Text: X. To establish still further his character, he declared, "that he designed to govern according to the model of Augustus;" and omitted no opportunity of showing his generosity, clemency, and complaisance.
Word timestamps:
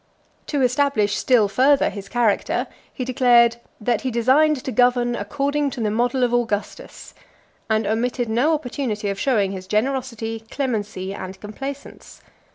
X. 0.45 0.51
To 0.53 0.61
establish 0.63 1.15
still 1.15 1.47
further 1.47 1.91
his 1.91 2.09
character, 2.09 2.65
he 2.91 3.05
declared, 3.05 3.57
"that 3.79 4.01
he 4.01 4.09
designed 4.09 4.63
to 4.63 4.71
govern 4.71 5.15
according 5.15 5.69
to 5.69 5.79
the 5.79 5.91
model 5.91 6.23
of 6.23 6.33
Augustus;" 6.33 7.13
and 7.69 7.85
omitted 7.85 8.27
no 8.27 8.55
opportunity 8.55 9.09
of 9.09 9.19
showing 9.19 9.51
his 9.51 9.67
generosity, 9.67 10.43
clemency, 10.49 11.13
and 11.13 11.39
complaisance. 11.39 12.23